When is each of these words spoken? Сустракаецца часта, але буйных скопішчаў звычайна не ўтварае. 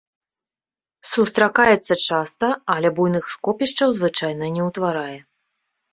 Сустракаецца 1.09 1.93
часта, 2.07 2.49
але 2.77 2.87
буйных 3.01 3.25
скопішчаў 3.37 3.89
звычайна 3.99 4.45
не 4.57 4.61
ўтварае. 4.71 5.19